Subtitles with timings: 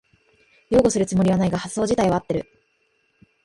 [0.71, 2.49] 擁護するつもりはないが発想じたいは合ってる